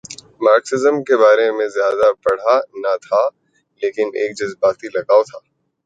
[0.41, 3.21] Marxism کے بارے میں زیادہ پڑھا نہ تھا
[3.81, 5.37] لیکن ایک جذباتی لگاؤ تھا۔